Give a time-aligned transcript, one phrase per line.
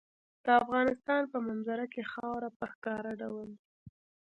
[0.45, 3.69] د افغانستان په منظره کې خاوره په ښکاره ډول دي.